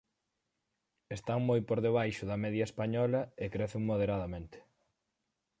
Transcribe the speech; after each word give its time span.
están 1.17 1.39
moi 1.49 1.61
por 1.69 1.79
debaixo 1.85 2.23
da 2.29 2.37
media 2.45 2.67
española 2.69 3.21
e 3.43 3.45
crecen 3.53 3.81
moderadamente. 3.89 4.57